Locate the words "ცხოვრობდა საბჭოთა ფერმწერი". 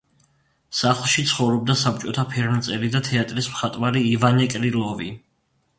1.31-2.93